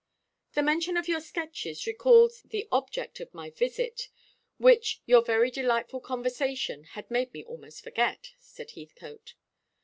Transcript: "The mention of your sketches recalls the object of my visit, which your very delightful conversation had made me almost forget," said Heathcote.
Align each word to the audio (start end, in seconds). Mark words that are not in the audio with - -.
"The 0.55 0.63
mention 0.63 0.97
of 0.97 1.07
your 1.07 1.19
sketches 1.21 1.85
recalls 1.85 2.41
the 2.41 2.67
object 2.71 3.19
of 3.19 3.35
my 3.35 3.51
visit, 3.51 4.09
which 4.57 4.99
your 5.05 5.21
very 5.23 5.51
delightful 5.51 5.99
conversation 5.99 6.85
had 6.85 7.11
made 7.11 7.31
me 7.33 7.43
almost 7.43 7.83
forget," 7.83 8.31
said 8.39 8.71
Heathcote. 8.71 9.35